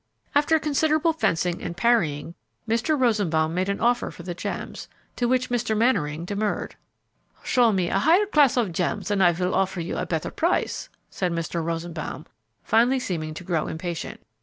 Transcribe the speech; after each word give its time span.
After 0.33 0.57
considerable 0.57 1.13
fencing 1.13 1.61
and 1.61 1.77
parrying, 1.77 2.33
Mr. 2.67 2.99
Rosenbaum 2.99 3.53
made 3.53 3.69
an 3.69 3.79
offer 3.79 4.09
for 4.09 4.23
the 4.23 4.33
gems, 4.33 4.87
to 5.15 5.27
which 5.27 5.51
Mr. 5.51 5.77
Mannering 5.77 6.25
demurred. 6.25 6.73
"Show 7.43 7.71
me 7.71 7.87
a 7.91 7.99
higher 7.99 8.25
class 8.25 8.57
of 8.57 8.71
gems 8.73 9.11
and 9.11 9.21
I 9.21 9.29
will 9.31 9.53
offer 9.53 9.79
you 9.79 9.97
a 9.99 10.07
better 10.07 10.31
price," 10.31 10.89
said 11.11 11.31
Mr. 11.31 11.63
Rosenbaum, 11.63 12.25
finally 12.63 12.97
seeming 12.97 13.35
to 13.35 13.43
grow 13.43 13.67
impatient. 13.67 14.19